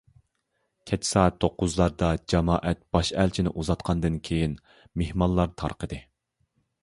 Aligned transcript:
كەچ 0.91 1.03
سائەت 1.09 1.35
توققۇزلاردا 1.43 2.07
جامائەت 2.33 2.81
باش 2.97 3.11
ئەلچىنى 3.23 3.53
ئۇزاتقاندىن 3.61 4.19
كېيىن، 4.29 4.55
مېھمانلار 5.03 5.55
تارقىدى. 5.63 6.01